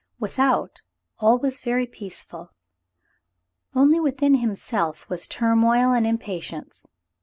[0.19, 0.81] Without,
[1.19, 2.49] all was very peaceful;
[3.75, 6.87] only within himself was turmoil and impatience.